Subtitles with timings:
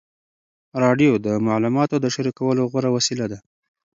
[0.83, 3.39] راډیو د معلوماتو د شریکولو غوره وسیله ده.